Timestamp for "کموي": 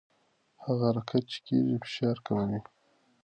2.25-2.59